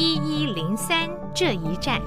[0.00, 2.00] 一一零三这一站。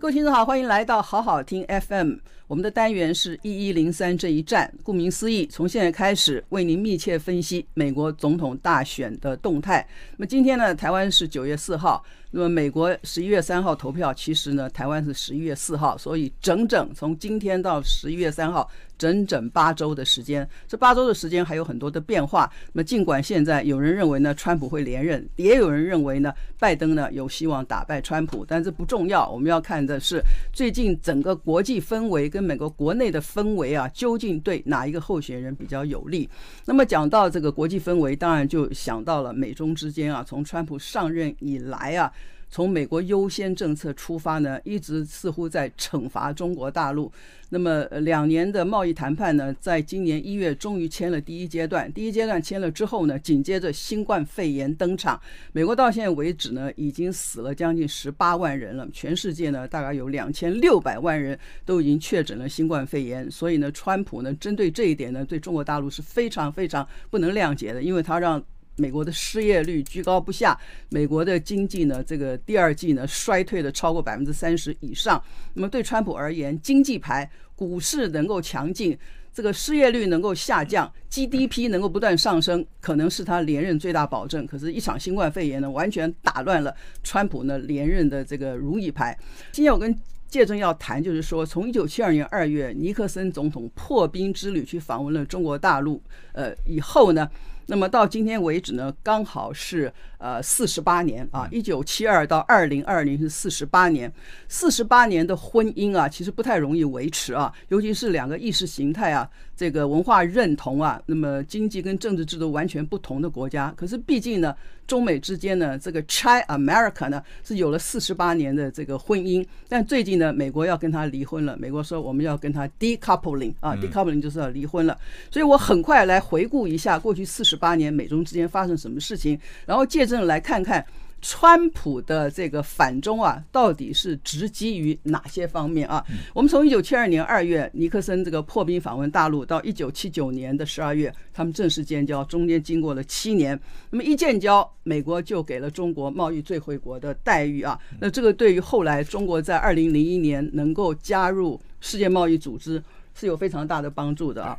[0.00, 2.14] 各位听众好，欢迎来到好好听 FM。
[2.48, 9.86] 我们的单元是一一零三这一站，顾名思义，从现在开始为您密切分析美国总统大选的动态。
[10.16, 12.02] 那么今天呢，台湾是九月四号。
[12.30, 20.46] 那么美国十一月三号投票，其实呢，台湾是十一月四号，所以整整从今天到十一月三号，整整八周的时间。
[20.66, 22.50] 这八周的时间还有很多的变化。
[22.74, 29.26] 那么尽管现在有人认为呢，川普会连任，也有人认为呢，拜登呢有希望打败川普，但这不重要。
[29.30, 30.22] 我们要看的是
[30.52, 36.28] 最近整个国际氛围美国国内的氛围啊，究竟对哪一个候选人比较有利？
[36.66, 42.12] 那么讲到这个国际氛围，当然就想到了美中之间啊，从川普上任以来啊。
[42.50, 47.12] 从美国优先政策出发呢，一直似乎在惩罚中国大陆。
[47.50, 51.90] 那么两年的贸易谈判呢，在今年一月终于签了第一阶段。
[51.92, 55.18] 第一阶段签了之后呢，紧接着新冠肺炎登场。
[55.52, 58.86] 美国到现在为止呢，已经死了将近十八万人了。
[58.92, 63.30] 全世界呢，大概有两千六百万人都已经确诊了新冠肺炎。
[63.30, 68.42] 所以呢，川普呢，针对这一点呢，对中国大陆是非常非常不能谅解的，因为他让。
[68.78, 75.22] 美国的失业率居高不下，美国的经济呢，这个第二季呢衰退了超过百分之三十以上。
[75.54, 78.96] 那么对川普而言，经济牌、股市能够强劲，
[79.34, 84.46] 这个失业率能够下降，GDP 能够不断上升，可能是他连任最大保证。
[84.46, 89.18] 可是，一场新冠肺炎呢，完全打乱了川普呢连任的这个如意牌。
[89.50, 89.92] 今天我跟
[90.28, 96.00] 介正要谈，就是说，从一九七二年二月尼克森总统破冰之旅去访问了中国大陆，
[96.32, 97.28] 呃，以后呢。
[97.70, 104.10] 那么到今天为止呢，刚好是呃四十八年啊，一九七二到二零二零是四十八年，
[104.48, 109.28] 四十八年的婚姻啊，其实不太容易维持啊，尤其是两个意识形态啊，
[109.58, 114.56] 这个文化认同啊，那么经济跟政治制度完全不同的国家，可是毕竟呢，
[114.86, 124.96] 中美之间呢，这个 China America 呢是有了四十八年的这个婚姻，但最近呢，美国要跟他离婚了，美国说我们要跟他 decoupling 啊，decoupling 就是要离婚了，
[125.30, 127.58] 所以我很快来回顾一下过去四十。
[127.58, 129.36] 八年美中之间发生什么事情？
[129.66, 130.86] 然后借证来看看
[131.20, 136.04] 川普的这个反中啊，到底是直击于哪些方面啊？
[136.32, 143.58] 我们从一九七二年二月尼克森这个破冰访问大陆，到一九七九年的十二月他们正式建交，中间经过了七年。
[143.90, 147.78] 那么一建交，美国就给了中国贸易最惠国的待遇啊。
[148.00, 152.82] 那这个对于后来中国在二零零一年能够加入世界贸易组织
[153.14, 154.58] 是有非常大的帮助的啊。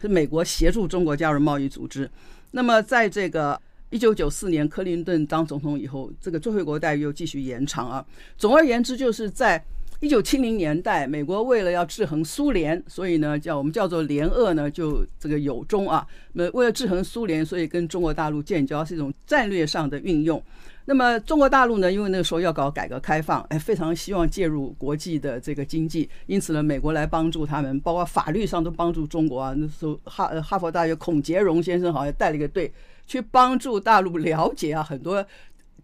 [0.00, 2.10] 是美国协助中国加入贸易组织。
[2.50, 3.58] 那么，在这个
[3.96, 8.04] 一九九四年克林顿当总统以后，这个最惠国待遇又继续延长啊。
[8.36, 9.64] 总而言之，就是在
[10.00, 16.06] 一九七零年代，美国为了要制衡苏联，所以呢，叫我们叫做联俄呢，就这个有中啊。
[16.34, 20.42] 那为了制衡苏联，所以跟中国大陆建交是一种战略上的运用。
[20.84, 29.54] 那么中国大陆呢，因为那个时候要搞改革开放，哎，非常希望介入国际的这个经济，因此呢，美国来帮助他们，包括法律上都帮助中国啊。
[29.56, 32.70] 那时候哈哈佛大学孔杰荣先生好像带了一个队
[33.06, 35.24] 去帮助大陆了解啊很多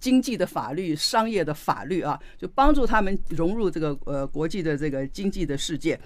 [0.00, 5.98] 经济的法律、商业的法律啊，就帮助他们融入这个呃国际的这个经济的世界。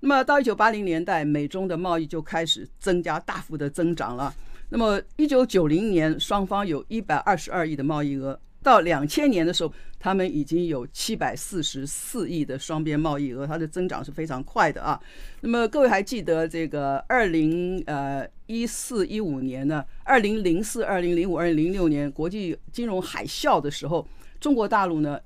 [0.00, 4.34] 那么到一九八零年代，美中的贸易就开始增加，大幅的增长了。
[4.68, 9.72] 那么，一九九零年，双方有一百二十二亿的贸易额；到两千年的时候，
[10.04, 15.00] 他们已经有七百四十四亿的双边贸易额，它的增长是非常快的啊。
[15.40, 19.82] 那么，各位还记得这个二零呃一四一五年呢？
[20.02, 24.06] 二零零四、二零零五、二零零六年国际金融海啸的时候，
[24.38, 25.18] 中国大陆呢？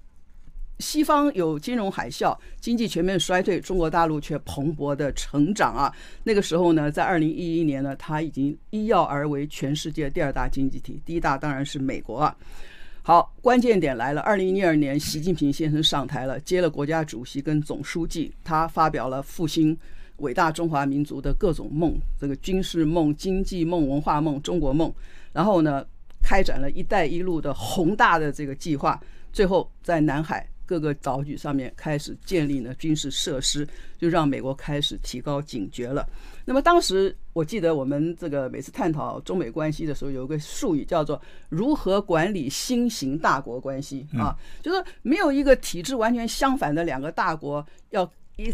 [0.78, 5.92] 西方有金融海啸，经济全面衰退，中国大陆却蓬勃的成长啊！
[6.22, 12.36] 那个时候呢，在二零一一年呢，它已经一跃而为全世界第二大经济体，第一大当然是美国啊。
[13.08, 19.74] 好，关键点来了，二零一二年，习近平先生上台了，接了国家主席跟总书记，他发表了复兴
[20.18, 24.92] 伟大中华民族的各种梦，这个军事梦、经济梦、文化梦、中国梦，
[25.32, 25.82] 然后呢，
[26.22, 29.00] 开展了一带一路的宏大的这个计划，
[29.32, 30.46] 最后在南海。
[30.68, 33.66] 各个岛屿上面开始建立了军事设施，
[33.96, 36.06] 就让美国开始提高警觉了。
[36.48, 48.10] 那么当时我记得我们这个每次探讨中美关系的时候，有一个术语叫做“如何管理新型大国关系”啊，就是没有一个体制完全相反的两个大国要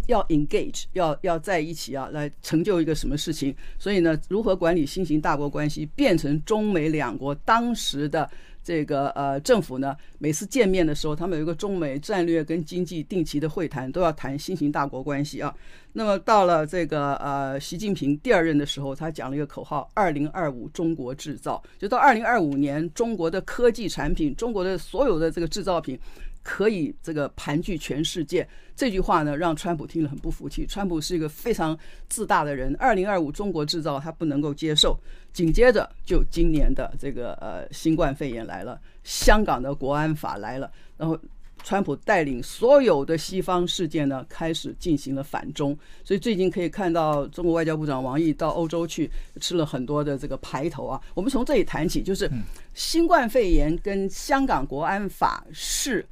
[0.07, 3.55] 要 engage，要要在一起啊，来成就一个什么事情。
[3.79, 8.29] 所以呢，如何管理新型大国关系，变成中美两国当时的。
[8.67, 15.55] 这个呃，政府呢，每次见面的时候，他们有一个中美战略跟经济定期的会谈，都要谈新型大国关系啊。
[15.93, 26.01] 那么到了这个呃，习近平第二任的时候，他讲了一个口号：“二零二五中国制造”，就到二零二五年，中国的科技产品，中国的所有的这个制造品。
[26.45, 28.47] 可以这个盘踞全世界，
[28.77, 30.67] 这句话呢，让川普听了很不服气。
[30.67, 31.77] 川普是一个非常
[32.09, 34.97] 自大的人，二零二五中国制造他不能够接受。
[35.33, 41.19] 紧接着就今年的这个呃新冠肺炎来了，香港的国安法来了，然后
[41.63, 45.77] 川普带领所有的西方世界呢开始进行了反中。
[46.05, 51.01] 所以最近可以看到中国外交部长王毅到欧洲去吃了很多的这个排头啊。
[51.15, 52.31] 我们从这里谈起，就是
[52.75, 56.07] 新冠肺炎跟香港国安法是。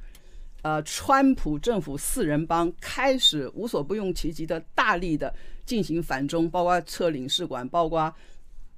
[0.63, 5.33] 呃，川普政府四人帮开始无所不用其极的大力的
[5.65, 8.13] 进行反中，包括撤领事馆，包括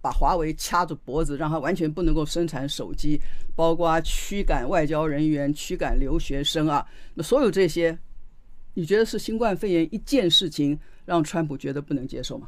[0.02, 3.22] 把华为掐住脖子，让他完全不能够生产手机，
[3.56, 6.84] 包括驱赶外交人员、驱赶留学生啊。
[7.14, 7.96] 那所有这些，
[8.74, 12.48] 你觉得是新冠肺炎一件事情让川普觉得不能接受吗？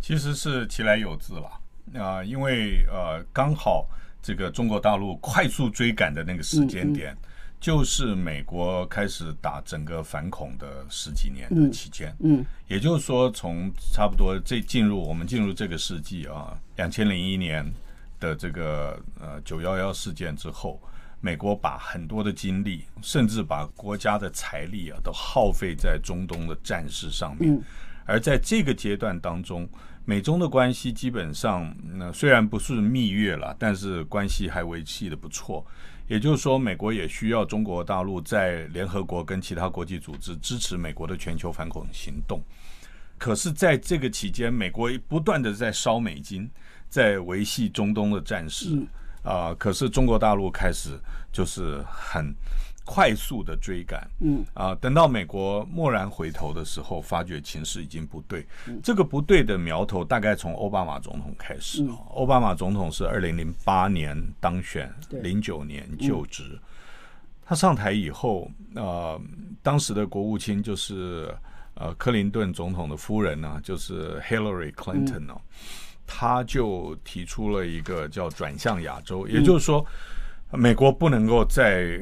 [0.00, 1.46] 其实是其来有自了
[1.94, 3.88] 啊、呃，因为呃，刚好
[4.20, 7.12] 这个中国大陆快速追赶的那个时间点。
[7.12, 7.28] 嗯嗯
[7.62, 17.64] 就是美国开始打整个反恐的十几年的期间，嗯，嗯，也就是说，从差不多这进入我们进入这个世纪啊，两千零一年
[18.18, 20.82] 的这个呃九幺幺事件之后，
[21.20, 27.62] 美国把很多的精力，甚至把国家的财力啊，都耗费在中东的战事上面。
[28.04, 29.68] 而在这个阶段当中，
[30.04, 35.64] 美中的关系基本上，那虽然不是蜜月了，但是关系还维系的不错。
[36.06, 42.42] 也就是说，美国也需要中国大陆在联合国跟其他国际组织支持美国的全球反恐行动。
[43.18, 46.50] 可是，在这个期间，美国不断的在烧美金，
[46.88, 48.76] 在维系中东的战事
[49.22, 49.54] 啊、呃。
[49.54, 50.98] 可是，中国大陆开始
[51.32, 52.34] 就是很。
[52.84, 58.44] 快速的追赶，嗯啊，等到美国蓦然回头的时候，发觉情势已经不对。
[58.82, 61.86] 这个不对的苗头大概从奥巴马总统开始。
[62.14, 66.58] 奥巴马总统是二零零八年当选，零九年就职。
[67.44, 69.20] 他上台以后，呃，
[69.62, 71.32] 当时的国务卿就是
[71.74, 75.40] 呃克林顿总统的夫人呢，就是 Hillary Clinton 哦，
[76.04, 79.86] 他就提出了一个叫转向亚洲，也就是说。
[80.52, 81.98] 美国不能够再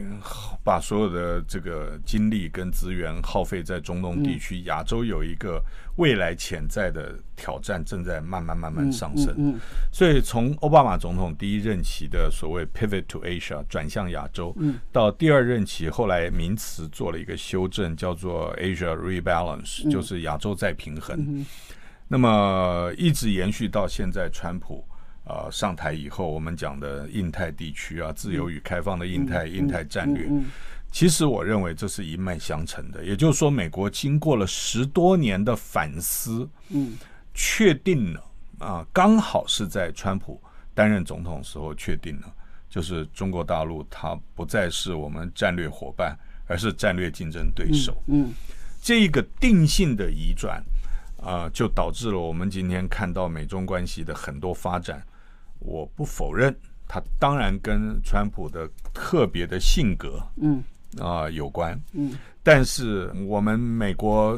[0.64, 5.62] 把所有的这个精力跟资源耗费在中东地区，亚洲有一个
[5.96, 9.58] 未来潜在的挑战正在慢慢慢慢上升。
[9.92, 14.54] 所以从奥巴马总统第一任期的所谓 “pivot to Asia” 转向亚洲，
[14.90, 21.46] 到第二任期后来名词做了一个修正，叫做 “Asia Rebalance”，就是亚洲再平衡。
[22.08, 24.84] 那么一直延续到现在，川普。
[25.24, 30.28] 呃，上台以后，我们讲的印太地区啊，自由与开放的印太、印太战略，
[30.90, 33.04] 其实我认为这是一脉相承的。
[33.04, 36.98] 也就是说，美国经过了十多年的反思，嗯，
[37.32, 38.24] 确定了
[38.58, 40.42] 啊，刚好是在川普
[40.74, 42.34] 担任总统时候确定了，
[42.68, 48.02] 就是中国大陆它不再是我们战略伙伴，而是战略竞争对手。
[48.06, 48.32] 嗯，
[48.82, 50.60] 这个定性的移转
[51.22, 55.00] 啊，就导致了我们今天看到美中关系的很多发展。
[55.60, 56.54] 我不否认，
[56.88, 60.62] 他当然跟川普的特别的性格，嗯。
[60.98, 64.36] 啊、呃、有关，嗯，但是我们美国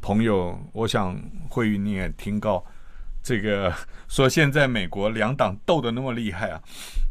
[0.00, 1.20] 朋友，我想
[1.50, 2.64] 慧玉你也听到
[3.20, 3.74] 这个
[4.06, 6.62] 说，现在美国两党斗得那么厉害啊，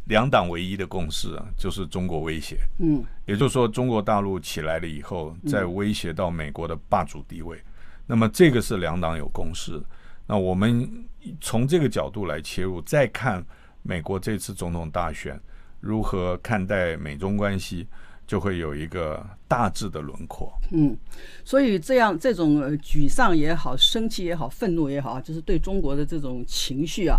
[0.06, 7.62] 两党唯一的共识啊，就是中国威胁，嗯，也就是说中国大陆起来了以后，再威胁到美国的霸主地位，
[8.06, 9.78] 那么这个是两党有共识。
[10.26, 11.06] 那我们
[11.40, 13.44] 从这个角度来切入，再看
[13.82, 15.40] 美国这次总统大选
[15.80, 17.86] 如何看待美中关系，
[18.26, 20.52] 就会有一个大致的轮廓。
[20.70, 20.96] 嗯，
[21.44, 27.18] 所以这样这种沮丧也好、生气也好、愤怒也好，就是对中国的这种情绪啊，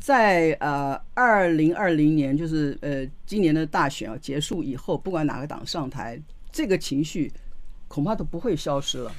[0.00, 6.20] 在呃二零二零年，就是呃今年的大选啊结束以后，不管哪个党上台，
[6.52, 7.32] 这个情绪
[7.88, 9.10] 恐怕都不会消失了。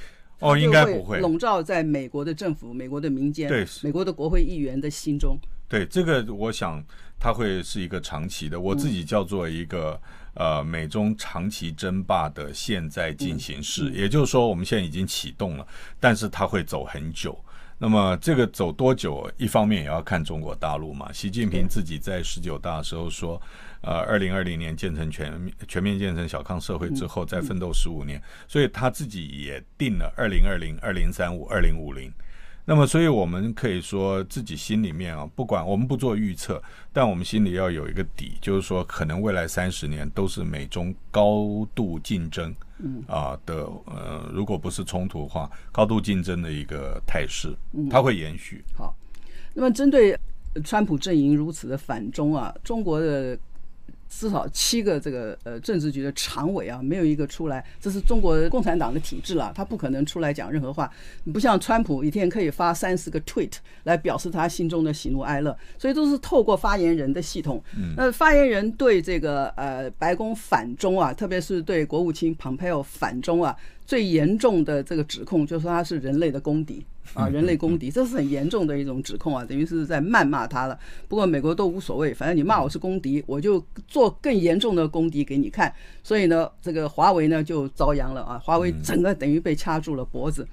[0.41, 5.37] 哦，应该不会笼罩在美国的政府、美国的民间、对美国的国会议员的心中。
[5.69, 6.83] 对这个，我想
[7.17, 9.97] 它会是一个长期的，我自己叫做一个、
[10.33, 13.83] 嗯、呃美中长期争霸的现在进行式。
[13.89, 15.65] 嗯嗯、也就是说，我们现在已经启动了，
[15.97, 17.39] 但是它会走很久。
[17.77, 21.11] 那么这个走多久，一方面也要看中国大陆嘛。
[21.13, 23.41] 习近平自己在十九大的时候说，
[23.81, 32.13] 呃，二零二零年建成全全面建成小康社会之后，再奋斗十五年，所以他自己也定了二零二零、二零三五、二零五零。
[32.63, 36.61] 那么，所以我们可以说自己心里面啊，不管我们不做预测，
[36.93, 47.51] 但我们心里要有一个底，就是说，可能未来三十年都是美中高度竞争，嗯啊的呃，如果不是冲突的话，高度竞争的一个态势，
[47.89, 48.63] 它会延续。
[48.75, 48.95] 好，
[49.55, 50.15] 那么针对
[50.63, 53.37] 川普阵营如此的反中啊，中国的。
[54.11, 60.91] 至少七个这个呃政治局的常委啊，没有一个出来，这是中国共产党的体制了，他不可能出来讲任何话。
[61.33, 63.53] 不像川普一天可以发三四个 tweet
[63.83, 67.63] 来表示他心中的喜怒哀乐，所以都是透过发言人的系统。
[67.95, 73.55] 那发言人对这个呃白宫反中啊，特别是对国务卿蓬佩奥反中啊。
[73.83, 80.79] 最严重的这个指控就是说他是人类的公敌 啊，人类公敌，这是很严重的一种指控啊，等于是在谩骂他了。
[81.07, 85.73] 不过美国都无所谓，反正你骂我是公敌，我就做更严重的公敌给你看。
[86.03, 90.47] 所以呢，这个华为呢就遭殃了啊，华为整个等于被掐住了脖子。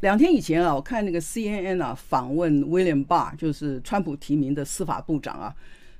[0.00, 5.54] 两天以前啊，我看那个 CNN 啊访问 William Barr，就是川普提名的司法部长啊。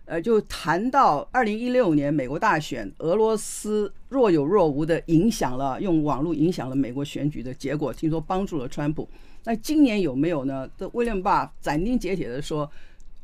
[0.06, 9.08] 呃，就谈到二零一六年美国大选，俄罗斯若有若无的影响了，用网络影响了美国选举的结果，听说帮助了川普。
[9.44, 10.68] 那今年有没有呢？
[10.76, 12.70] 这威廉巴斩钉截铁地说，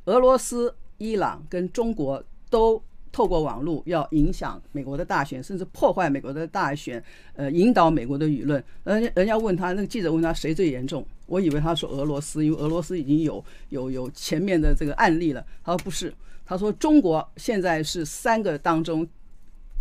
[0.05, 7.03] 俄罗斯、伊朗跟中国都透过网络要影响美国的大选，甚至破坏美国的大选，
[7.35, 8.62] 呃，引导美国的舆论。
[8.85, 11.05] 人家人家问他，那个记者问他谁最严重？
[11.27, 15.45] 我以为他说俄罗斯，因为俄罗斯已经有有有前面的这个案例了。
[15.65, 16.12] 他说不是。
[16.47, 19.07] 他说：“中国现在是三个当中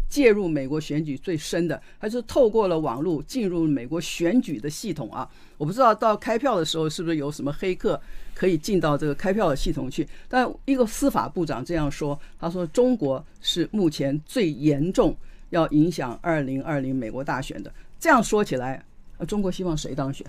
[0.09, 5.29] 介入美国选举最深的，他是透过了网络进入美国选举的系统啊。
[5.57, 7.99] 我不知道到开票的时候是不是有什么黑客
[8.33, 10.07] 可以进到这个开票的系统去。
[10.27, 15.15] 但一个司法部长这样说，他说中国是目前最严重
[15.51, 17.71] 要影响二零二零美国大选的。
[17.99, 18.83] 这样说起来，
[19.27, 20.25] 中国希望谁当选？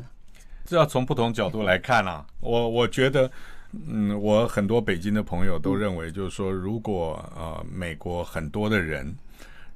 [0.67, 2.27] 这要从不同角度来看啊。
[2.41, 3.31] 我我觉得。”
[3.87, 9.15] 嗯，我很多北京的朋友都认为，就是说，如果呃，美国很多的人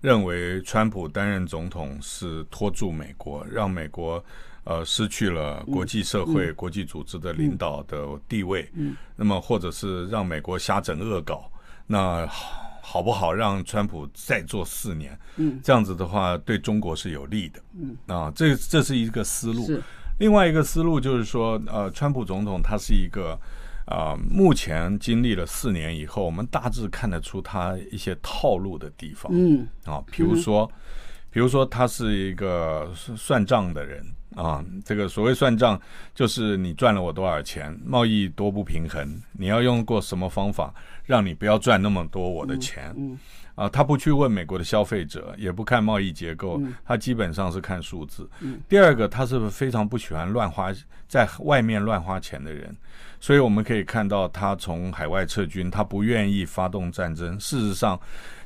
[0.05, 4.23] 认为川普担任总统是拖住美国，让美国
[4.65, 8.71] 呃失去了国际社会、国际组织的领导的地位，
[9.17, 11.51] 那么或者是让美国瞎整恶搞，
[11.87, 12.27] 那
[12.83, 15.19] 好不好让川普再做四年？
[15.63, 18.15] 这样子的话对中国是有利的。
[18.15, 19.67] 啊，这这是一个思路。
[20.19, 23.41] 另外一个思路就是说，呃，川普总统他是一个。
[23.87, 29.31] 啊、呃，目前经历了四年以后，我们大致看得出他一些套路的地方。
[29.35, 30.71] 嗯，啊，比如说，
[31.31, 34.64] 比如说他是一个算账的人啊。
[34.85, 35.81] 这个所谓算账，
[36.14, 40.75] 就是你赚了我多少钱，贸易多不平衡，你要用过什么方法
[41.05, 42.95] 让你不要赚那么多我的钱。
[42.97, 43.19] 嗯。
[43.55, 48.29] 啊，他不去问美国的消费者，也不看贸易结构，他基本上是看数字。
[48.69, 50.73] 第二个，他是非常不喜欢乱花，
[51.07, 52.77] 在外面乱花钱的人。
[53.21, 57.39] 所以我们可以看到，他从海外撤军，他不愿意发动战争。
[57.41, 57.99] 事实上，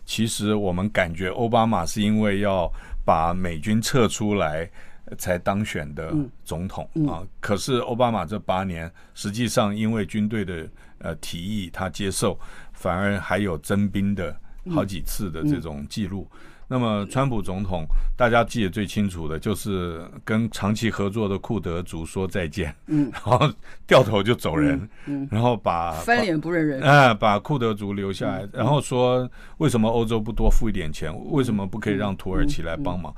[0.04, 2.70] 其实我们感觉奥巴马是因为要
[3.04, 4.70] 把美军撤出来
[5.16, 7.26] 才当选的总统啊。
[7.40, 12.38] 可是奥巴马这八年，实际上因为军队的呃提议，他接受，
[12.72, 14.38] 反而还有征兵的
[14.70, 16.28] 好几次的这种记录。
[16.70, 23.50] 那么，川普总统大家记得最清楚的就是跟长期合作的库德族说再见，嗯，然后
[23.86, 31.10] 掉头就走人，嗯，然后把翻脸不认人，哎，把库德族留下来，然后说为什么欧洲不多付一点钱？
[31.30, 33.14] 为什么不可以让土耳其来帮忙？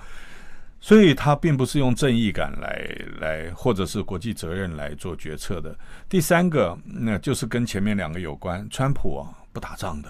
[0.78, 2.88] 所以他并不是用正义感来
[3.20, 5.76] 来，或者是国际责任来做决策的。
[6.08, 10.08] 第三个，那就是跟前面两个有关，川普啊不打仗的。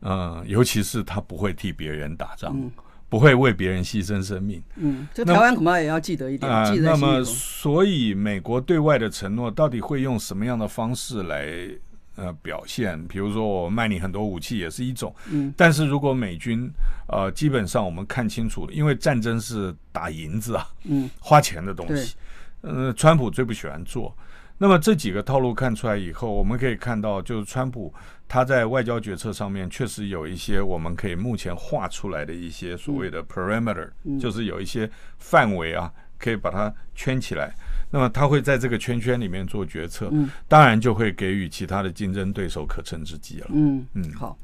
[0.00, 2.70] 嗯，尤其是他不会替别人打仗，嗯、
[3.08, 4.62] 不会为别人牺牲生命。
[4.76, 6.50] 嗯，这台湾恐怕也要记得一点。
[6.50, 11.68] 啊、呃，那么所以美国对外的承诺到底会用什么样的方式来
[12.16, 13.02] 呃表现？
[13.08, 15.14] 比如说我卖你很多武器也是一种。
[15.30, 16.70] 嗯，但是如果美军
[17.08, 22.14] 呃基本上我们看清楚，因为战争是打银子啊，嗯，花钱的东西。
[22.62, 24.16] 嗯、呃，川普最不喜欢做。
[24.60, 27.94] 那么这几个套路看出来以后，我们可以看到，就是川普
[28.26, 33.88] 他在外交决策上面确实有一些我们可以目前画出来的一些所谓的 parameter，
[34.20, 37.54] 就是有一些范围啊，可以把它圈起来。
[37.90, 40.12] 那么他会在这个圈圈里面做决策，
[40.48, 43.46] 当然就会给予其他的竞争对手可乘之机了。
[43.50, 44.36] 嗯嗯，好，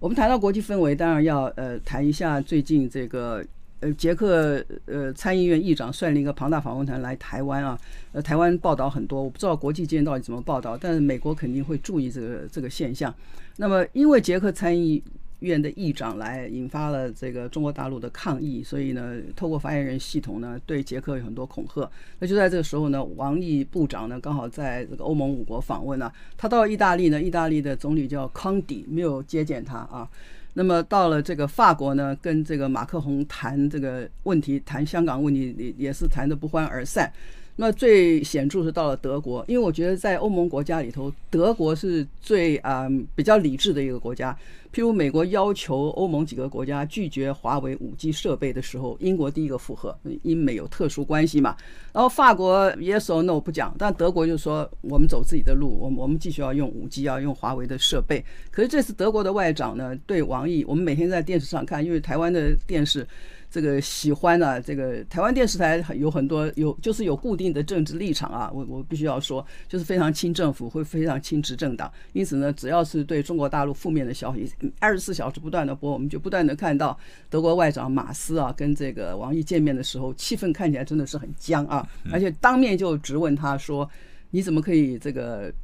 [0.00, 3.44] 我们谈到国际氛围，当然要呃谈一下最近这个。
[3.84, 7.78] 呃，捷克呃参议院议长率领一个庞大访问团来台湾啊，
[8.12, 13.14] 呃，台湾报道很多，我不知道国际间到底怎么报道，但是美国肯定会注意这个这个现象。
[13.58, 15.02] 那么，因为捷克参议
[15.40, 21.86] 院的议长来引发了这个中国大陆的抗议，所以呢，透过发言人系统呢，对捷克有很多恐吓。
[22.20, 30.08] 那就在这个时候呢，王毅部长呢，刚好在这个欧盟五国访问啊，他到意大利呢，意大利的总理叫康迪，没有接见他啊。
[30.54, 37.12] 那么到了这个法国呢，跟这个马克宏谈这个问题，谈香港问题也也是谈的不欢而散。
[37.56, 44.36] 那最显著是到了德国，因为我觉得在欧盟国家里头，德国是最啊、嗯、比较理智的一个国家。
[44.72, 51.56] 譬如美国要求欧盟几个国家拒绝华为五 G 设备的时候，英国第一个附和，英美有特殊关系嘛。
[51.92, 58.24] 然后法国 Yes or No 不讲，但德国就说我们走自己的路，我们我们继续要用五 G，要用华为的设备。
[58.50, 63.06] 可是这次德国的外长呢，对王毅，我们每天在电视上看，因为台湾的电视。
[63.54, 68.50] 这个喜欢啊，这个台湾电视台有很多有，就是有固定的政治立场啊。
[68.52, 71.88] 我我必须要说，就是非常亲政府，会非常亲执政党。
[72.14, 76.98] 因此呢，只要是对中国大陆负面的消息，二十四小时不断的播，我们就不断的看到
[77.30, 83.88] 德国外长马斯啊跟这个王毅见面的时候，气氛看起来真的是很僵啊，而且当面就质问他说
[84.32, 85.54] ：“你怎么可以这个？”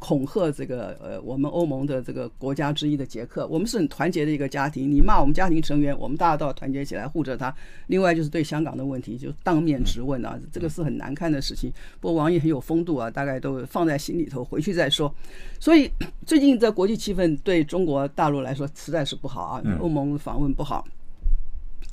[0.00, 4.90] 恐吓这个呃，我们欧盟的这个国家之一的捷克，我们是很团结的一个家庭。
[4.90, 7.54] 你骂我们家庭成员，我们大家都要团结起来护着他。
[7.88, 11.70] 另外就是对香港的问题，就当面质问啊，这个是很难看的事情。
[12.00, 15.14] 不过王毅很有风度啊，大概都放在心里头，回去再说。
[15.60, 15.90] 所以
[16.24, 20.84] 最近这国际气氛对中国大陆来说实在是不好啊，欧盟访问不好，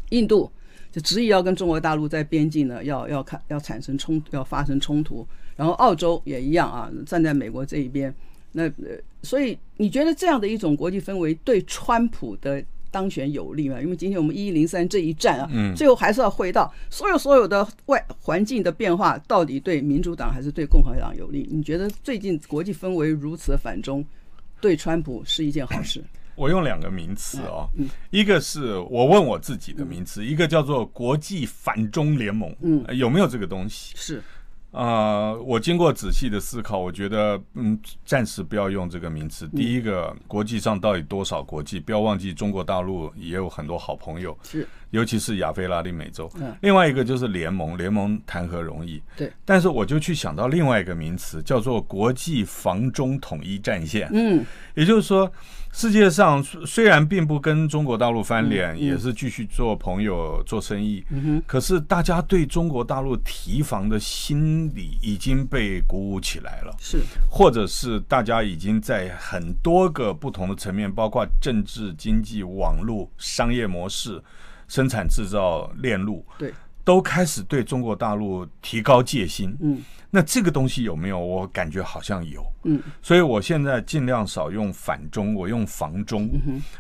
[0.10, 0.50] 印度。
[0.90, 5.28] 就执意要跟中国大陆在边境呢，要要看要产生冲，要发生冲突。
[5.58, 8.14] 然后澳洲也一样啊，站在美国这一边。
[8.54, 13.80] 那呃，所以你觉得这样的一种国际氛围对川普的当选有利吗？
[13.82, 21.48] 因为今天我们一一零三这一战啊，嗯最后还是要回到所有所有的外环境的变化，到底对民主党还是对共和党有利？
[21.52, 24.04] 你觉得最近国际氛围如此反中，
[24.62, 26.04] 对川普是一件好事？
[26.36, 27.68] 我用两个名词哦，
[28.12, 33.94] 一个是我问我自己的名词，一个叫做国际反中联盟，嗯，有没有这个东西？
[33.96, 34.22] 是，
[34.72, 39.48] 啊，我经过仔细的思考，我觉得，嗯，暂时不要用这个名词。
[39.48, 41.80] 第一个，国际上到底多少国际？
[41.80, 46.32] 不要忘记，中国大陆也有很多好朋友，是，尤其是亚非拉丁美洲。
[46.62, 49.02] 另外一个就是联盟，联盟谈何容易？
[49.16, 49.32] 对。
[49.46, 54.10] 但是我就去想到另外一个名词，叫做国际防中统一战线。
[54.14, 55.32] 嗯，也就是说。
[55.74, 61.06] 世界上虽然并不跟中国大陆翻脸，也是继续做朋友、做生意，
[61.46, 66.98] 可是大家对中国大陆提防的心理已经被鼓舞起来了，是，
[67.30, 74.20] 或者是大家已经在很多个不同的层面，包括政治、经济、网络、商业模式、
[74.68, 76.54] 生产制造链路，对，
[76.84, 79.56] 都开始对中国大陆提高戒心。
[79.62, 79.82] 嗯。
[80.10, 81.20] 那这个东西有没有？
[81.20, 86.32] 我感觉好像有，嗯，所以我现在尽量少用反中，我用防中。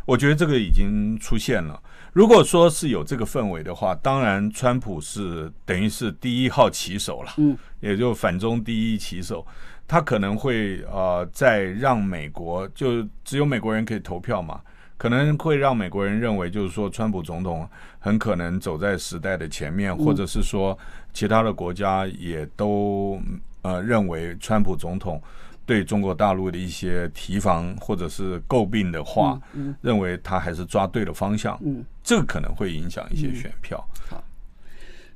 [0.05, 1.77] 我觉得这个已经出现了。
[2.13, 9.45] 如果说是有这个氛围的话，当然川普是等于是第一号棋手了，嗯，也就反中第一棋手，
[9.85, 14.61] 他可能会呃在让美国就只有美国人可以投票嘛。
[14.97, 20.77] 可能会让美国人认为，就是说，川普总统很可能走在时代的前面，或者是说，
[21.13, 23.21] 其他的国家也都
[23.61, 25.21] 呃认为，川普总统
[25.65, 29.39] 对中国大陆的一些提防或者是诟病的话，
[29.81, 31.59] 认为他还是抓对了方向，
[32.03, 33.87] 这个可能会影响一些选票。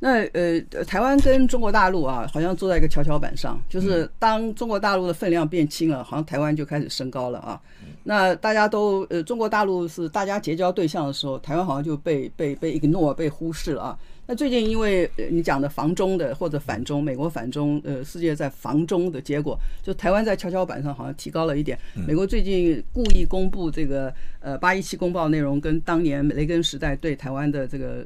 [0.02, 0.08] 好。
[0.12, 7.62] 那呃，台湾跟中国大陆啊，好像坐在一个跷跷板上，就是当中国大陆的分量变轻了，好像台湾就开始升高了啊。
[8.04, 14.00] 那大家都呃，中国大陆是大家结交对象的时候，台湾好像就被被被 ignore 被忽视了啊。
[14.26, 21.78] 那最近因为你讲的防中的或者反中，美国反中，呃，世界在防中的结果，就台湾在跷跷板上好像提高了一点。
[22.08, 28.04] 美国最近故意公布这个呃八一七公报内容，跟当年雷根时代对台湾的这个。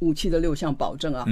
[0.00, 1.24] 武器的六项保证啊，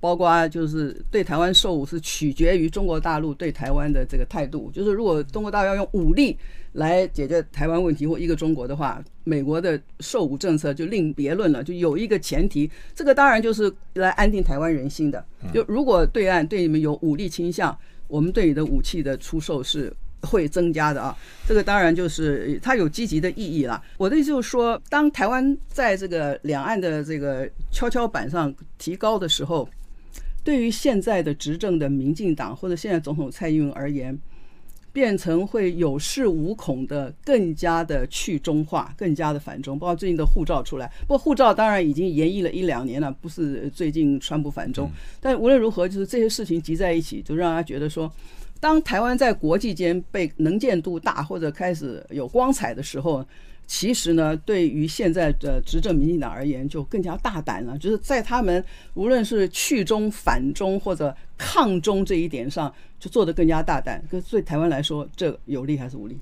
[0.00, 4.70] 包括就是对台湾售武是取决于中国大陆对台湾的这个态度。
[4.72, 6.36] 就是如果中国大陆要用武力
[6.72, 11.62] 来解决台湾问题或一个中国的话，美国的售武政策就另别论了。
[11.62, 15.24] 就有一个前提，这个当然就是来安定台湾人心的。
[15.54, 17.76] 就如果对岸对你们有武力倾向，
[18.06, 19.92] 我们对你的武器的出售是。
[20.22, 23.82] 会增加的啊，这个当然就是它有积极的意义了。
[23.96, 29.68] 我的意思就是说，当台湾在这个两岸的这个跷跷板上提高的时候，
[30.42, 34.18] 对于现在的执政的民进党或者现在总统蔡英文而言，
[34.92, 39.78] 变成会有恃无恐的，更加的去中化，更加的反中。
[39.78, 44.90] 包括最近的护照出来，不过护照当然已经延役了一两年了，不是最近川普反中。
[45.20, 48.10] 但无论如何，就是这些事情集在一起，就让他觉得说，
[48.60, 53.24] 当台湾在国际间被能见度大或者开始有光彩的时候。
[53.70, 57.76] 其实呢，对于现在的执政民进党而言，就更加大胆了。
[57.76, 64.02] 就是在他们无论是去中、反中或者抗中这一点上，就做得更加大胆。
[64.10, 66.18] 可是对台湾来说，这有利还是无利？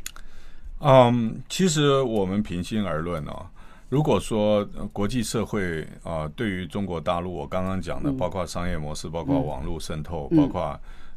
[0.80, 3.46] 嗯，其实我们平心而论哦，
[3.90, 10.76] 如果说国际社会啊、呃，对于中国大陆，我刚刚讲的，包括商业模式，包括网络渗透，包括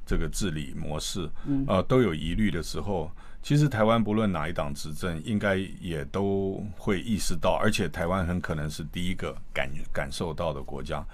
[0.09, 1.29] 这个治理模式，
[1.67, 3.11] 呃，都有疑虑的时候。
[3.43, 11.05] 其实台湾不论哪一党执政，应该也都会意识到，而且台湾很可能是第一个感感受到的国家。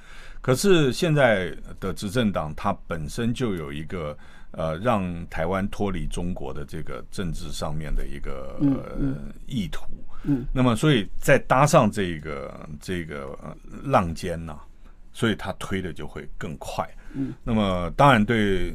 [0.42, 4.18] 可是现在的执政党，它本身就有一个
[4.52, 9.84] 呃，让台湾脱离中国的这个政治上面的一个呃意图。
[10.24, 13.38] 嗯，那么所以再搭上这个这个
[13.84, 14.58] 浪尖呐，
[15.14, 16.90] 所以它推的就会更快。
[17.16, 18.74] 嗯，那么当然对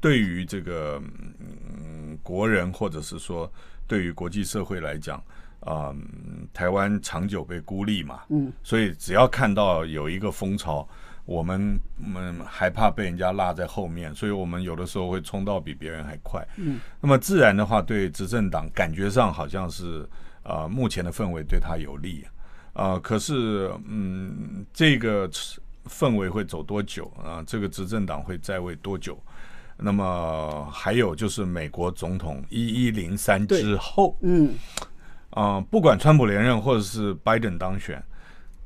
[0.00, 1.02] 对于这个
[1.40, 1.86] 嗯。
[2.20, 3.50] 国人或者是说，
[3.86, 5.16] 对于国际社会来讲，
[5.60, 10.86] 啊、嗯，台湾长久被孤立嘛，嗯，所以只要看到有一个风潮，
[11.24, 20.02] 我们我们害怕被人家落在后面，所以我们有的时候会冲到比别人还快，嗯，那么自然的话，对执政党感觉上好像是
[20.42, 22.26] 啊、呃，目前的氛围对他有利
[22.74, 25.30] 啊、呃，可是嗯，这个
[25.88, 27.42] 氛围会走多久啊？
[27.46, 29.18] 这个执政党会在位多久？
[29.76, 34.54] 那么还有就是美国总统一一零三之后，嗯，
[35.30, 38.02] 啊、呃，不管川普连任或者是拜登当选，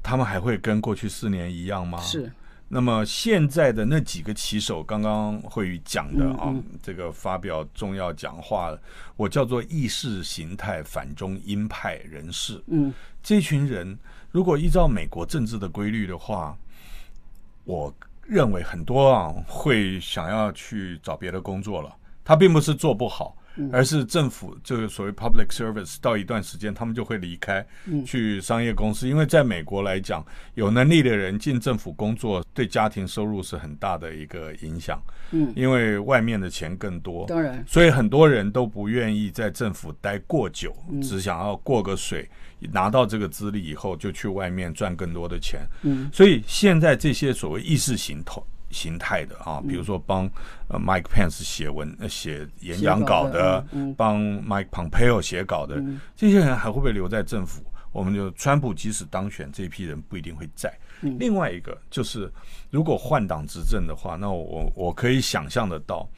[0.02, 2.00] 他们还会跟过去四年一样吗？
[2.00, 2.32] 是。
[2.74, 8.74] 那么现在的那几个棋手，刚刚惠瑜讲的啊，这个发表重要讲话，
[9.14, 12.58] 我叫做意识形态反中鹰派人士。
[12.68, 12.90] 嗯，
[13.22, 13.98] 这群人
[14.30, 16.56] 如果依照美国政治的规律的话，
[17.64, 17.94] 我。
[18.24, 21.92] 认为很多啊会想要去找别的工作了，
[22.24, 23.36] 他并不是做不好，
[23.72, 27.66] 而是政府这个所谓 public service 到一段时间他们就会离开，
[28.06, 29.08] 去商业公司。
[29.08, 35.02] 因为在美国来讲，有能力的人进政府工作，对家庭收入是很大的一个影响。
[35.32, 40.72] 嗯，因为外面的钱更多，当然，所以很多人都不愿意在政府待过久，
[41.02, 42.30] 只想要过个水。
[42.70, 45.66] 拿到这个资历以后，就去外面赚更多的钱。
[45.82, 50.24] 嗯，所以现在这些所谓意识形态形态的啊，比如说帮
[50.68, 53.62] 呃 Mike Pence 写文、写演讲稿的，
[53.96, 55.82] 帮 Mike Pompeo 写稿的，
[56.16, 57.62] 这些人还会不会留在政府？
[57.92, 60.72] 我们就川普即使当选，这批人不一定会在。
[61.18, 62.32] 另外一个就是，
[62.70, 66.08] 如果换党执政的话，那我我可以想象得到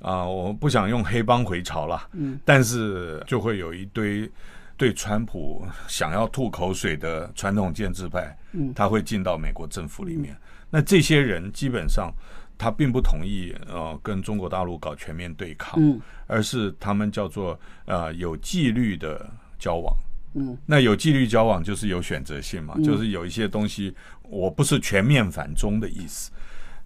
[0.00, 4.30] 啊，我不想用黑帮回潮了，嗯，但是就会有一堆。
[4.78, 8.34] 对川普想要吐口水的传统建制派，
[8.76, 10.34] 他会进到美国政府里面。
[10.70, 12.12] 那这些人基本上
[12.56, 15.82] 他并不同意呃跟中国大陆搞全面对抗，
[16.28, 19.92] 而是他们叫做呃有纪律的交往。
[20.34, 26.30] 嗯那有纪律交往就是有选择性嘛，就是有一些东西我不是全面反中的意思。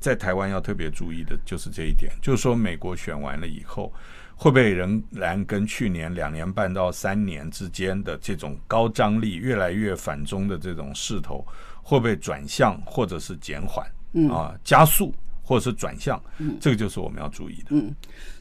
[0.00, 3.92] 在台湾要特别注意的就是这一点，就是说美国选完了以后。
[4.36, 11.46] 会不会仍然跟去年两年半到三年之间的这种高张力、越来越反中的这种势头，
[11.82, 13.86] 会不会转向或者是减缓？
[14.12, 16.22] 嗯啊，加速或者是转向？
[16.38, 17.68] 嗯，这个就是我们要注意的。
[17.70, 17.94] 嗯，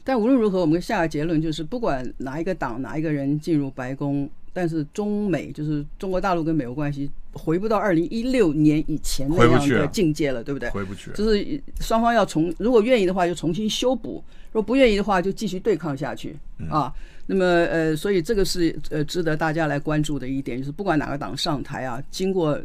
[0.04, 4.30] 但无论如何，我们下个结论就是，不管哪一个党、哪一个人进入白宫。
[4.52, 10.68] 但是中美就是中国大陆跟美国关系回不到二零一六年以前那样的境界了，对不对？
[10.70, 11.10] 回不去。
[11.12, 16.36] 就是双方要重，如果愿意的话就重新修补；如果不愿意的话就继续对抗下去
[16.68, 16.92] 啊。
[17.26, 22.60] 那么呃，所以这个是呃值得大家来关注的一点，就是不管哪个党上台啊，经过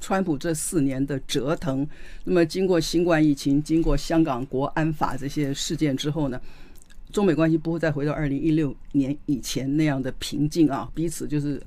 [0.00, 1.86] 川普这四年的折腾，
[2.24, 6.40] 那么经过新冠疫情、经过香港国安法这些事件之后呢，
[7.16, 11.58] 中美关系不会再回到二零一六年以前那样的平静啊，彼此就是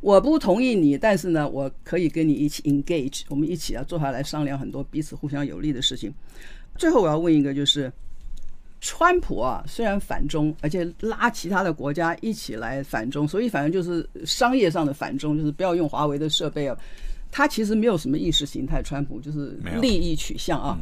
[0.00, 6.12] 我不同意你，但是呢，我可以跟你一起 engage，我们一起啊坐下来商量很多彼此互相有利的事情。
[6.76, 7.92] 最后我要问一个，就是
[8.80, 16.76] 川普啊，虽然反中，而且拉其他的国家一起来反中，所以反正就是商业上的反中，就是不要用华为的设备啊。
[17.30, 20.76] 他其实没有什么意识形态，川普就是利益取向啊。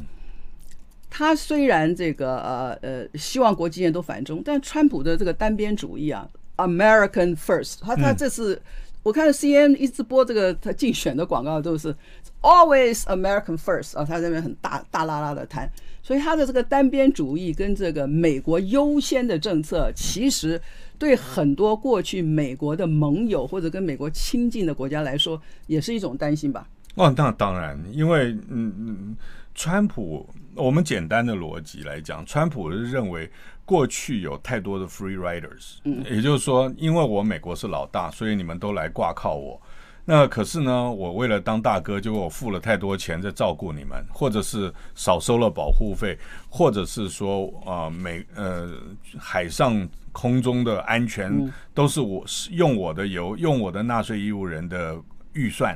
[1.17, 8.61] 他虽然这个呃呃希望国际间都反中，但川普的这个单边主义啊，American First，他他这次
[9.05, 11.95] 我看 CNN 一直播这个他竞选的广告都是
[12.43, 15.71] Always American First 啊，他这边很大大拉拉的谈，
[16.03, 20.61] 所以他的这个单边主义跟这个美国优先的政策，其实
[20.99, 26.67] 对很多过去美国的盟友或者跟美国亲近的国家来说，也是一种担心吧。
[26.97, 29.17] 哦，那当然，因为嗯嗯，
[29.55, 33.31] 川普，我们简单的逻辑来讲，川普是认为
[33.65, 39.61] 过去有太多的 free riders，嗯，也就是说，因为我美国是老大，所以你们都来挂靠我。
[40.07, 46.19] 那可是呢，我为了当大哥，结果我付了太多钱在照顾你们，或者是少收了保护费，
[46.51, 48.71] 或者是说啊、呃，美呃
[49.17, 54.95] 海上空中的安全都是我用我的油，用我的纳税义务人的
[55.33, 55.75] 预算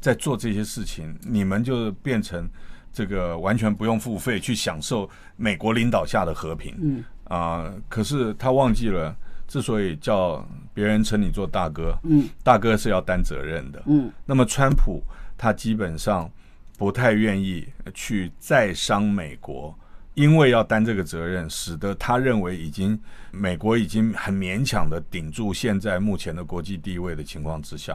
[0.00, 2.48] 在做这些事情，你们就变成
[2.96, 5.06] 这个完全不用付费去享受
[5.36, 6.74] 美国领导下的和平。
[6.80, 9.14] 嗯啊、呃，可是他忘记了。
[9.48, 14.10] 之所以叫别人称你做大哥，嗯，大哥是要担责任的，嗯。
[14.24, 15.00] 那么川普
[15.38, 16.28] 他基本上
[16.76, 19.72] 不太愿意去再伤美国，
[20.14, 27.94] 因为要担这个责任，使得他认为已经美国已经很勉强的顶住现在目前的国际地位的情况之下，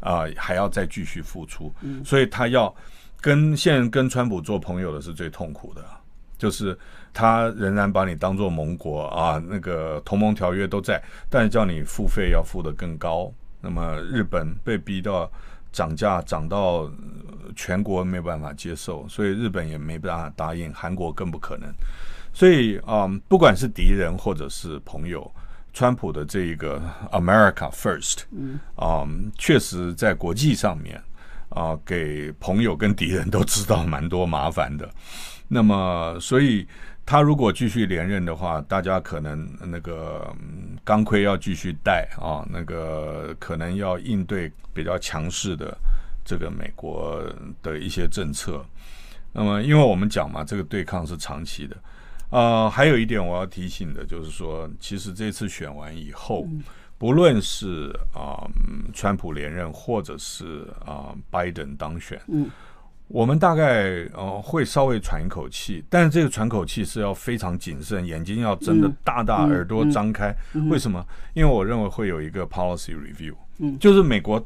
[0.00, 2.04] 啊、呃，还要再继续付出，嗯。
[2.04, 2.72] 所以他要
[3.22, 5.82] 跟现在跟川普做朋友的是最痛苦的。
[6.36, 6.76] 就是
[7.12, 13.32] 他仍然把你当作盟国啊，那个同盟条约都在，但是叫你付费要付得更高。
[13.60, 15.30] 那么日本被逼到
[15.70, 16.90] 涨价涨到
[17.54, 21.72] 全国没办法接受，所以日本也没办法答应，韩国更不可能。
[22.32, 25.30] 所以啊，不管是敌人或者是朋友，
[25.72, 26.82] 川普的这一个
[27.12, 29.06] America First，嗯，啊，
[29.38, 31.00] 确实在国际上面
[31.54, 34.88] 啊，给朋友跟敌人都知道蛮多麻烦的。
[35.48, 36.66] 那么，所以
[37.04, 40.34] 他如果继续连任的话，大家可能那个
[40.82, 45.76] 钢盔要继续戴啊，那个可能要应对比较强势的
[46.24, 47.22] 这个美国
[47.62, 48.64] 的一些政策。
[49.32, 51.76] 那么，因为我们讲嘛，这个对抗是长期的。
[52.30, 56.46] 啊、呃，还有一点我要提醒的就是说，其实这次选完以后，
[57.02, 58.50] 不论是啊、呃，
[58.94, 62.48] 川普连任，或者是啊，拜登当选，嗯。
[63.08, 70.32] 我们大概呃会稍微喘一口气，但是这个喘口气是要非常谨慎，眼睛要睁得大大，耳朵张开。
[70.70, 71.04] 为什么？
[71.34, 73.34] 因为我认为会有一个 policy review，
[73.78, 74.40] 就是美国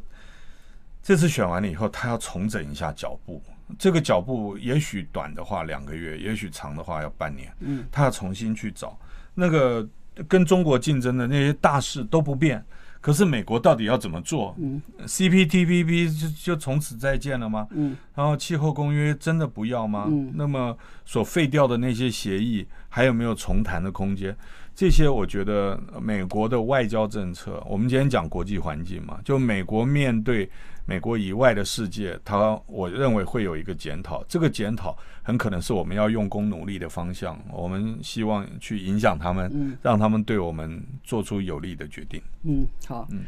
[1.02, 3.42] 这次选完了以后，他要重整一下脚步。
[3.78, 7.52] 这个脚步也许短的话两个月，也许长的话要半年。
[7.60, 8.98] 嗯他要重新去找
[9.34, 9.86] 那个
[10.28, 12.64] 跟中国竞争的那些大事都不变。
[13.00, 14.52] 可是美国到底要怎么做？
[14.58, 17.68] 嗯，CPTPP 就就从此再见了吗？
[17.70, 20.06] 嗯，然后气候公约真的不要吗？
[20.08, 24.36] 嗯，那么所废掉的那些协议还有没有重谈的空间？
[24.74, 30.50] 这些我觉得美国的外交政策，我们今天讲国际环境嘛，就美国面对
[30.86, 34.24] 美国以外的世界，它我认为会有一个检讨。
[34.28, 37.38] 这个检讨很可能是我们要用功努力的方向。
[37.52, 42.22] 我们希望去影响他们，让他们对我们做出有利的决定。
[42.44, 43.06] 嗯，好。
[43.10, 43.24] 嗯。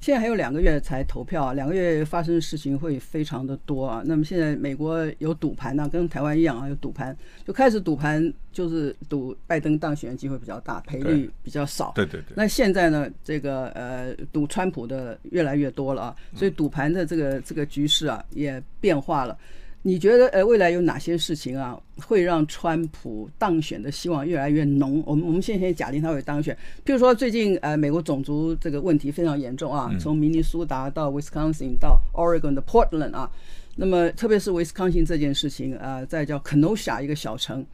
[0.00, 4.02] 现在还有两个月才投票啊，两个月发生的事情会非常的多啊。
[4.04, 7.14] 那么现在美国有赌盘呢，跟台湾一样啊，有赌盘，
[7.46, 11.92] 就开始赌盘，就是赌拜登当选的机会比较大，赔率比较少。
[11.94, 12.32] 对对对。
[12.34, 19.36] 那现在呢，这个呃赌川普的越来越多了啊，所以赌盘的这个这个局势啊也变化了。
[19.82, 25.02] 你觉得呃未来有哪些事情啊会让川普当选的希望越来越浓？
[25.06, 26.54] 我们我们现在先假定他会当选。
[26.84, 33.30] 譬如说最近呃美国种族这个问题非常严重啊，从明尼苏达到 Wisconsin 到 Oregon 的 Portland 啊，
[33.76, 37.64] 那么特别是 Wisconsin 这件事情啊，在叫 Kenosha 一个小城，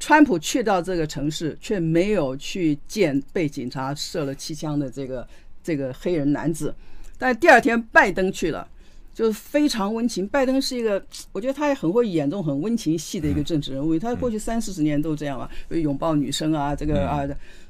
[0.00, 5.24] 川普去到这个城市却没有去见被警察射了气枪的这个
[5.62, 6.74] 这个黑人男子，
[7.16, 8.66] 但第二天拜登去了。
[9.14, 11.00] 就是非常温情，拜登是一个，
[11.30, 13.96] 我觉得他也很会演这种很温情戏的一个政治人物。
[13.96, 17.22] 他过去三四十年都这样啊，拥抱女生啊，这个啊，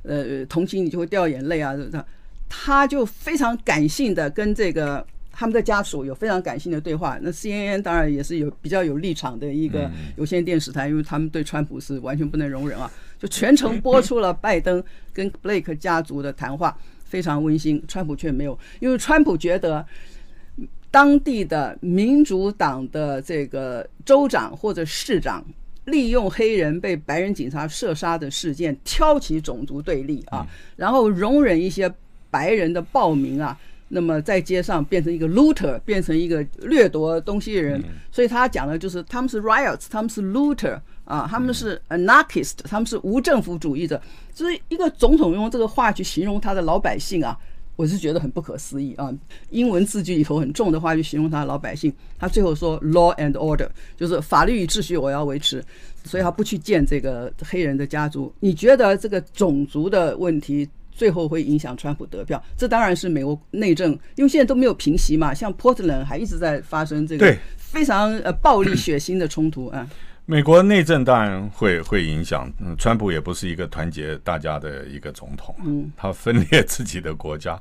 [0.04, 2.04] 呃，同情你就会掉眼泪啊，他
[2.48, 7.18] 他就非常感性的跟这个他们的家属有非常感性的对话。
[7.20, 17.84] 那 CNN 当然也是有比较有立场的一个有线电视台，因为他们对川普是完全不能容忍啊，就全程播出了拜登跟 Blake 家族的谈话，非常温馨。
[17.86, 19.84] 川普却没有，因为川普觉得。
[20.94, 25.44] 当地的民主党的这个州长或者市长，
[25.86, 31.92] 利用黑人被白人警察射杀的事件挑起种族对立啊，然后容忍一些
[32.30, 44.00] 白人的暴民啊，那么在街上变成一个 looter，变成一个掠夺东西的人，所以他讲的就是他们是 riots，他们是 looter 啊，他们是 anarchist，他们是无政府主义者，
[44.32, 47.36] 就是一个总统用这个话去形容他的老百姓啊。
[47.76, 49.12] 我是觉得很不可思议啊！
[49.50, 55.64] 英文字句里头很重的话去形容他的老百姓，他最后说 “law and order”，就是法律与秩序我要维持，
[56.04, 58.32] 所以他不去见这个黑人的家族。
[58.40, 62.40] 你觉得这个种族的问题最后会影响川普得票？
[62.56, 69.88] 这当然是美国内政，因为现在都没有平息嘛，像 Portland 还一直在发生这个非常呃暴力血腥的冲突啊。
[70.26, 77.60] 美国内政当然会会影响，嗯，川普也不是一个团结大家的一个总统，嗯，他分裂自己的国家，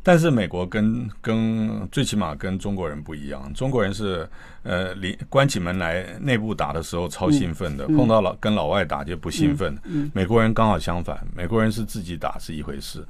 [0.00, 4.28] 但是美国跟跟最起码跟中国人不一样，中国人是
[4.62, 9.76] 呃，里关起门来内部打的时候超兴奋的，碰到老跟老外打就不兴奋，
[10.12, 13.04] 美国人刚好相反，美国人是自己打是一回事，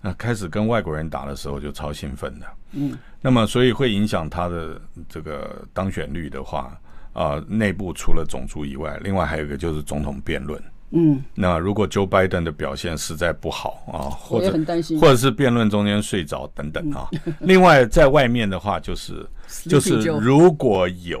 [0.00, 6.76] 那开始跟外国人打的时候就超兴奋的，嗯，那么所以会影响他的这个当选率的话。
[7.12, 10.62] 啊，内部除了种族以外，另外还有一个就是总统辩论。
[10.90, 14.50] 嗯，那如果 Joe Biden 的表现实在不好啊，或者
[14.98, 17.10] 或者是辩论中间睡着等等啊。
[17.40, 19.28] 另外，在外面的话，就是
[19.68, 21.20] 就是如果有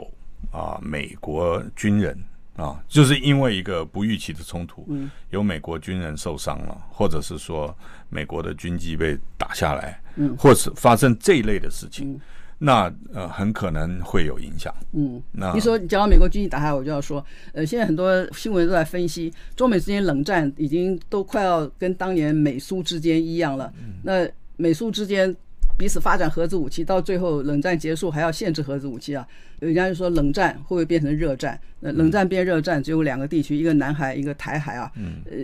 [0.50, 2.18] 啊美国军人
[2.56, 4.88] 啊，就是因为一个不预期的冲突，
[5.28, 7.76] 有美国军人受伤了，或者是说
[8.08, 10.00] 美国的军机被打下来，
[10.38, 12.18] 或是发生这一类的事情。
[12.58, 14.74] 那呃，很可能会有影响。
[14.92, 23.72] 嗯，那你说你讲到美国军机打下来，我就要说，呃，现在很多新闻都在分析，中美之间冷战已经都快要跟当年美苏之间一样了。
[24.02, 25.34] 那美苏之间
[25.76, 29.24] 彼此发展核子武器，到最后冷战结束还要限制核子武器啊？
[29.60, 31.60] 人家就说冷战会不会变成热战？
[31.78, 34.90] 那冷战变热战只有两个地区，一个南海，一个台海啊。
[34.96, 35.36] 嗯，呃。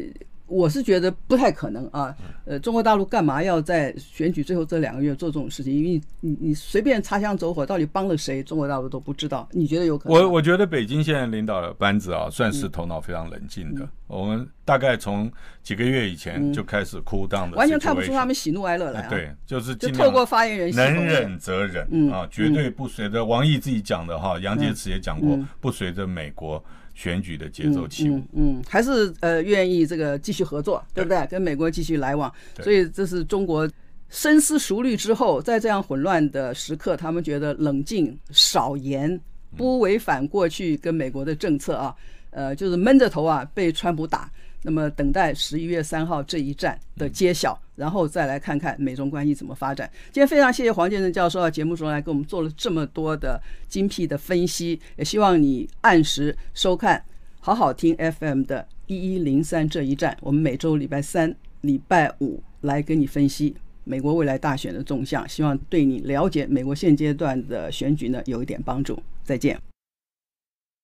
[0.46, 5.74] 我是觉得不太可能啊，呃，中国大陆干嘛要在选举最后这两个月做这种事情？
[5.74, 9.48] 因为你你你随便擦枪走火，到底帮了谁，中国大陆都不知道。
[9.52, 10.18] 你觉得有可能？
[10.18, 13.88] 我我觉得北京现在领导的班子啊，算是头脑非常冷静的。
[14.07, 19.09] 我们大概从几个月以前就开始 cool down 的，完全看不出他们喜怒哀乐来。
[19.09, 26.62] 对，就是就透过发言人能忍则忍啊，绝对不随着王毅自己讲的哈，杨洁篪也讲过，不随着美国。
[26.94, 31.26] 选举的节奏起舞，嗯，还是呃愿意这个继续合作，对不对？
[31.26, 33.68] 跟美国继续来往，所以这是中国
[34.09, 39.20] 深思熟虑之后，在这样混乱的时刻，他们觉得冷静、少言、
[39.57, 41.94] 不违反过去跟美国的政策啊，
[42.30, 44.30] 呃，就是闷着头啊被川普打。
[44.64, 49.88] 那么等待十一月三号这一战的揭晓，然后再来看看美中关系怎么发展。
[50.11, 57.05] 今天非常谢谢黄建正教授到节目中来给我们做了这么多的精辟的分析，也希望你按时收看
[57.40, 60.16] 好好听 FM 的一一零三这一战。
[60.22, 68.98] 我们每周礼拜三、礼拜五来跟你分析美国未来大选的动向，希望对你了解美国现阶段的选举呢有一点帮助。
[69.22, 69.73] 再见。